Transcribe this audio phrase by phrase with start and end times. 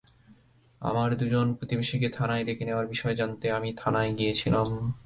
[0.81, 4.67] আমার দুজন প্রতিবেশীকে থানায় ডেকে নেওয়ার বিষয়ে জানতে আমি থানায় গিয়েছিলাম।